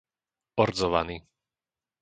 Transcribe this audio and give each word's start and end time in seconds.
Ordzovany 0.63 1.21